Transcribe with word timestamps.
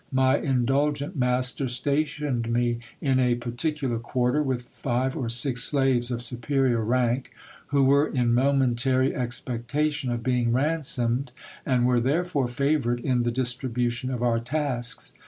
My 0.11 0.39
indulgent 0.39 1.15
master 1.15 1.67
stationed 1.67 2.51
me 2.51 2.79
in 3.01 3.19
a 3.19 3.35
particular 3.35 3.99
quarter, 3.99 4.41
with 4.41 4.63
five 4.63 5.15
or 5.15 5.29
six 5.29 5.61
slaves 5.61 6.09
of 6.09 6.23
superior 6.23 6.83
rank, 6.83 7.29
who 7.67 7.83
were 7.83 8.07
in 8.07 8.33
momentary 8.33 9.13
expectation 9.13 10.09
of 10.11 10.23
being 10.23 10.51
ransomed, 10.51 11.31
and 11.67 11.85
were 11.85 11.99
there 12.01 12.25
fore 12.25 12.47
favoured 12.47 12.99
in 13.01 13.21
the 13.21 13.29
distribution 13.31 14.09
of 14.09 14.23
our 14.23 14.39
tasks. 14.39 15.13